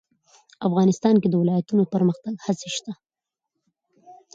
[0.67, 2.91] افغانستان کې د ولایتونو د پرمختګ هڅې شته.